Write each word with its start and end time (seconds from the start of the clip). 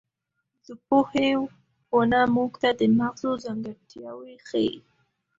د 0.65 0.67
پوهې 0.85 1.29
ونه 1.95 2.21
موږ 2.35 2.51
ته 2.61 2.69
د 2.79 2.81
مغزو 2.99 3.31
ځانګړتیاوې 3.43 4.35
ښيي. 4.47 4.73